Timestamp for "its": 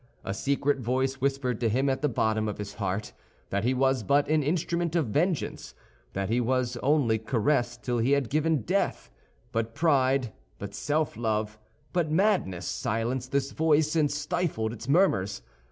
14.73-14.87